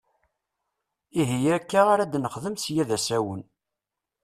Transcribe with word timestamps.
Ihi 1.21 1.39
akka 1.57 1.81
ar 1.91 1.99
ad 2.01 2.13
nexdem 2.19 2.55
sya 2.63 2.83
d 2.89 2.91
asawen! 2.97 3.41